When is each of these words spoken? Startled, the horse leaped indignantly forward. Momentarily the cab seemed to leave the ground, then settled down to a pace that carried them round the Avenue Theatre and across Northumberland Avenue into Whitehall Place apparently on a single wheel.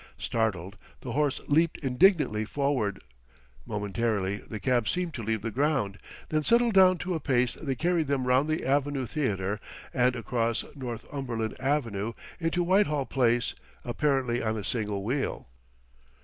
Startled, 0.17 0.77
the 1.01 1.11
horse 1.11 1.39
leaped 1.47 1.77
indignantly 1.83 2.43
forward. 2.43 3.03
Momentarily 3.67 4.37
the 4.37 4.59
cab 4.59 4.87
seemed 4.89 5.13
to 5.13 5.21
leave 5.21 5.43
the 5.43 5.51
ground, 5.51 5.99
then 6.29 6.43
settled 6.43 6.73
down 6.73 6.97
to 6.97 7.13
a 7.13 7.19
pace 7.19 7.53
that 7.53 7.75
carried 7.77 8.07
them 8.07 8.25
round 8.25 8.49
the 8.49 8.65
Avenue 8.65 9.05
Theatre 9.05 9.59
and 9.93 10.15
across 10.15 10.65
Northumberland 10.75 11.55
Avenue 11.61 12.13
into 12.39 12.63
Whitehall 12.63 13.05
Place 13.05 13.53
apparently 13.85 14.41
on 14.41 14.57
a 14.57 14.63
single 14.63 15.03
wheel. 15.05 15.47